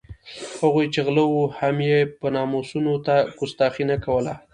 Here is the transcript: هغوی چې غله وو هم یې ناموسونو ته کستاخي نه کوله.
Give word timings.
هغوی 0.61 0.85
چې 0.93 0.99
غله 1.07 1.23
وو 1.31 1.43
هم 1.59 1.77
یې 1.89 1.99
ناموسونو 2.35 2.93
ته 3.05 3.15
کستاخي 3.37 3.83
نه 3.91 3.97
کوله. 4.05 4.33